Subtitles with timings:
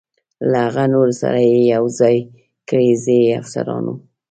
[0.49, 2.17] له هغه نورو سره یې یو ځای
[2.67, 3.93] کړئ، زه یې د افسرانو.